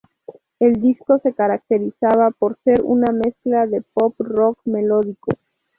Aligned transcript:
El 0.59 0.81
disco 0.81 1.19
se 1.21 1.31
caracterizaba 1.35 2.31
por 2.31 2.57
ser 2.63 2.81
una 2.83 3.13
mezcla 3.13 3.67
de 3.67 3.83
pop 3.93 4.15
rock 4.19 4.57
melódico. 4.65 5.31